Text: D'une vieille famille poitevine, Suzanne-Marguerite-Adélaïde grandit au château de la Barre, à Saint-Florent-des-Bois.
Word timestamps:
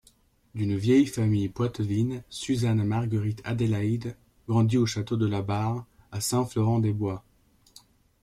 D'une 0.55 0.75
vieille 0.77 1.05
famille 1.05 1.47
poitevine, 1.47 2.23
Suzanne-Marguerite-Adélaïde 2.31 4.15
grandit 4.49 4.79
au 4.79 4.87
château 4.87 5.15
de 5.15 5.27
la 5.27 5.43
Barre, 5.43 5.85
à 6.11 6.19
Saint-Florent-des-Bois. 6.21 7.23